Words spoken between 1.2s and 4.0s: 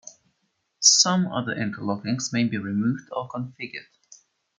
other interlockings may be removed or reconfigured.